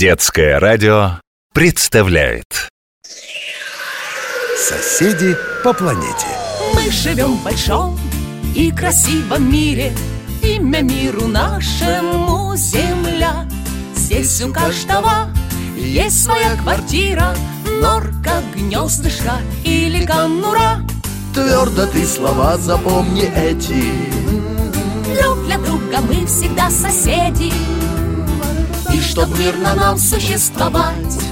[0.00, 1.20] Детское радио
[1.52, 2.70] представляет.
[4.56, 6.26] Соседи по планете.
[6.74, 8.00] Мы живем в большом
[8.56, 9.92] и красивом мире.
[10.42, 13.46] Имя миру нашему Земля.
[13.94, 15.28] Здесь у каждого
[15.76, 17.34] есть своя квартира.
[17.82, 20.80] Норка, гнездышко или конура.
[21.34, 23.84] Твердо ты слова запомни эти.
[25.20, 27.52] Друг для друга мы всегда соседи
[29.00, 31.24] И чтоб мирно нам существовать.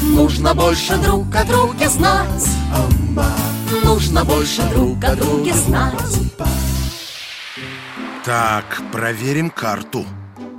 [0.00, 2.48] Нужно больше друг о друге знать.
[3.84, 6.18] Нужно больше друг о друге знать.
[8.24, 10.06] Так, проверим карту.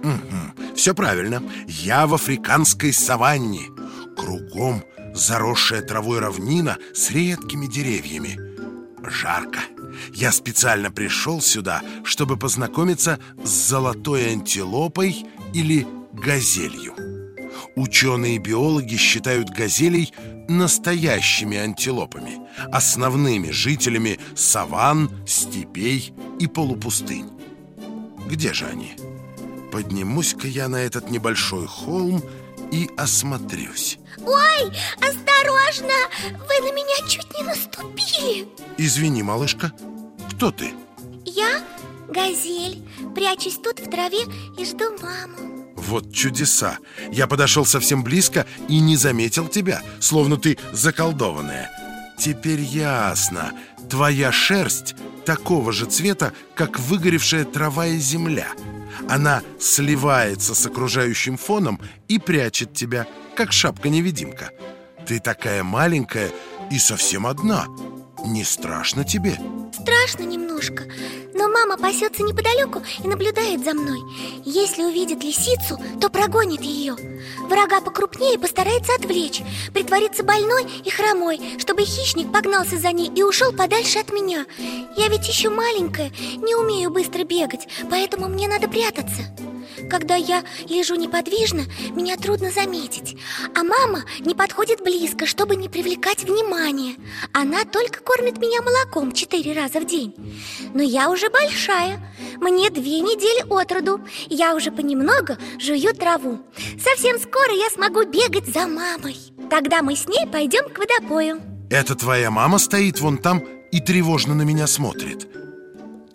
[0.03, 1.41] Мгм, Все правильно.
[1.67, 3.65] Я в африканской саванне.
[4.15, 4.83] Кругом
[5.15, 8.39] заросшая травой равнина с редкими деревьями.
[9.03, 9.61] Жарко.
[10.13, 16.95] Я специально пришел сюда, чтобы познакомиться с золотой антилопой или газелью
[17.75, 20.13] Ученые-биологи считают газелей
[20.47, 22.39] настоящими антилопами
[22.71, 27.29] Основными жителями саван, степей и полупустынь
[28.27, 28.95] Где же они?
[29.71, 32.23] Поднимусь-ка я на этот небольшой холм
[32.71, 35.93] и осмотрюсь Ой, осторожно!
[36.31, 39.71] Вы на меня чуть не наступили Извини, малышка,
[40.31, 40.71] кто ты?
[41.25, 41.61] Я
[42.07, 42.83] газель
[43.15, 44.23] Прячусь тут в траве
[44.57, 45.73] и жду маму.
[45.75, 46.79] Вот чудеса.
[47.11, 51.69] Я подошел совсем близко и не заметил тебя Словно ты заколдованная.
[52.17, 53.53] Теперь ясно.
[53.89, 58.47] Твоя шерсть такого же цвета, как выгоревшая трава и земля.
[59.09, 64.51] Она сливается с окружающим фоном и прячет тебя, как шапка-невидимка.
[65.05, 66.31] Ты такая маленькая
[66.71, 67.67] и совсем одна.
[68.25, 69.39] Не страшно тебе?
[69.73, 70.83] Страшно немножко
[71.47, 73.99] Мама пасется неподалеку и наблюдает за мной.
[74.45, 76.95] Если увидит лисицу, то прогонит ее
[77.41, 79.41] Врага покрупнее постарается отвлечь.
[79.73, 84.45] Притвориться больной и хромой Чтобы хищник погнался за ней и ушел подальше от меня.
[84.95, 89.23] Я ведь еще маленькая, не умею быстро бегать Поэтому мне надо прятаться
[89.89, 93.17] когда я лежу неподвижно, меня трудно заметить.
[93.55, 96.95] А мама не подходит близко, чтобы не привлекать внимания.
[97.33, 100.13] Она только кормит меня молоком четыре раза в день.
[100.73, 101.99] Но я уже большая.
[102.37, 104.01] Мне две недели от роду.
[104.27, 106.39] Я уже понемногу жую траву.
[106.79, 109.17] Совсем скоро я смогу бегать за мамой.
[109.49, 111.41] Тогда мы с ней пойдем к водопою.
[111.69, 115.27] Это твоя мама стоит вон там и тревожно на меня смотрит.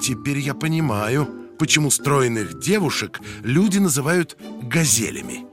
[0.00, 5.46] Теперь я понимаю, почему стройных девушек люди называют газелями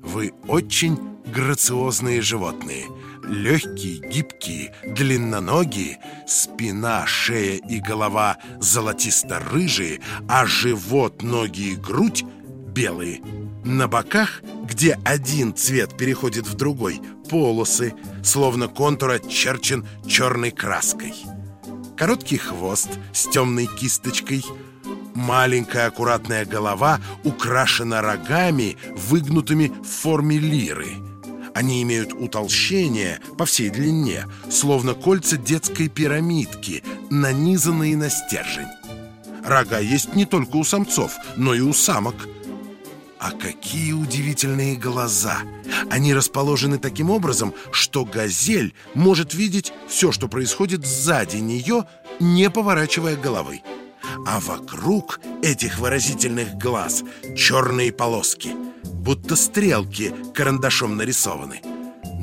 [0.00, 0.96] Вы очень
[1.26, 2.84] грациозные животные.
[3.24, 12.24] Легкие, гибкие, длинноногие Спина, шея и голова золотисто-рыжие А живот, ноги и грудь
[12.68, 13.20] белые.
[13.64, 21.14] На боках, где один цвет переходит в другой Полосы, словно контур очерчен черной краской.
[21.96, 24.44] Короткий хвост с темной кисточкой
[25.16, 30.90] Маленькая аккуратная голова украшена рогами, выгнутыми в форме лиры
[31.54, 38.68] Они имеют утолщение по всей длине, словно кольца детской пирамидки, нанизанные на стержень
[39.42, 42.28] Рога есть не только у самцов, но и у самок
[43.18, 45.38] а какие удивительные глаза!
[45.90, 51.86] Они расположены таким образом, что газель может видеть все, что происходит сзади нее,
[52.20, 53.62] не поворачивая головы.
[54.24, 57.02] А вокруг этих выразительных глаз
[57.36, 58.50] черные полоски,
[58.84, 61.60] будто стрелки карандашом нарисованы.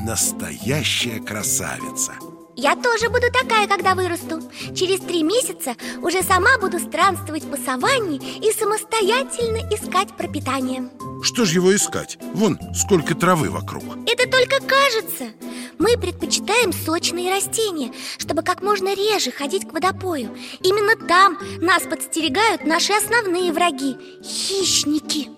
[0.06, 2.14] Настоящая красавица!
[2.56, 4.42] Я тоже буду такая, когда вырасту
[4.76, 10.90] Через три месяца уже сама буду странствовать по саванне И самостоятельно искать пропитание
[11.23, 12.17] Что ж его искать?
[12.34, 13.84] Вон сколько травы вокруг.
[14.06, 15.31] Это только кажется.
[15.79, 20.35] Мы предпочитаем сочные растения Чтобы как можно реже ходить к водопою.
[20.62, 25.29] Именно там нас подстерегают наши основные враги Хищники.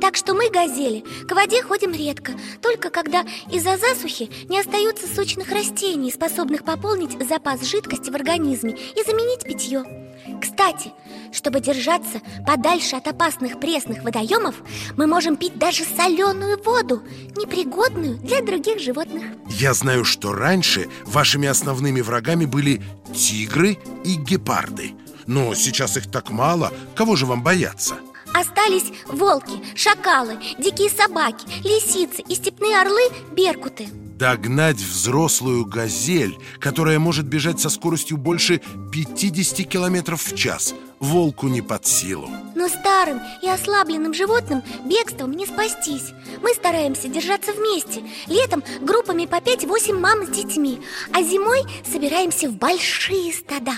[0.00, 2.32] Так что мы, газели, к воде ходим редко
[2.62, 3.22] Только когда
[3.52, 10.07] из-за засухи не остается сочных растений Способных пополнить запас жидкости в организме и заменить питье
[10.40, 10.92] Кстати,
[11.32, 14.56] чтобы держаться подальше от опасных пресных водоемов
[14.96, 17.02] Мы можем пить даже соленую воду
[17.36, 19.24] Непригодную для других животных.
[19.48, 22.82] Я знаю, что раньше вашими основными врагами были
[23.14, 24.92] тигры и гепарды.
[25.26, 27.96] Но сейчас их так мало, кого же вам бояться?
[28.34, 33.02] Остались волки, шакалы, дикие собаки, лисицы и степные орлы
[33.32, 38.60] беркуты Догнать взрослую газель, которая может бежать со скоростью больше
[38.90, 40.74] 50 километров в час.
[40.98, 42.28] Волку не под силу.
[42.56, 46.12] Но старым и ослабленным животным бегством не спастись.
[46.42, 48.02] Мы стараемся держаться вместе.
[48.26, 50.80] Летом группами по 5-8 мам с детьми
[51.12, 53.74] А зимой собираемся в большие стада.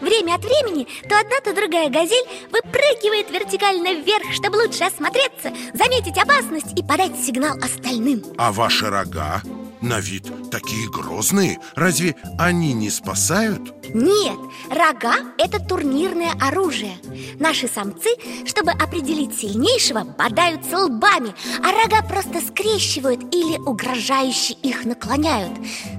[0.00, 6.16] Время от времени то одна, то другая газель выпрыгивает вертикально вверх, чтобы лучше осмотреться, заметить
[6.16, 8.22] опасность и подать сигнал остальным.
[8.38, 9.42] А ваши рога?
[9.80, 11.58] На вид такие грозные.
[11.74, 13.74] Разве они не спасают?
[13.94, 14.36] Нет,
[14.70, 16.96] рога– это турнирное оружие.
[17.38, 18.08] Наши самцы,
[18.46, 25.52] чтобы определить сильнейшего, бодаются лбами А рога просто скрещивают или угрожающе их наклоняют.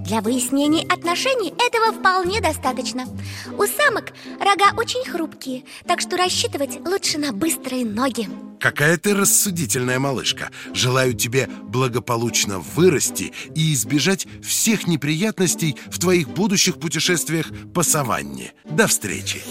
[0.04, 3.06] Для выяснения отношений этого вполне достаточно.
[3.58, 8.28] У самок рога очень хрупкие Так что рассчитывать лучше на быстрые ноги
[8.60, 16.80] Какая ты рассудительная малышка Желаю тебе благополучно вырасти и избежать всех неприятностей в твоих будущих
[16.80, 19.42] путешествиях по саванне До встречи!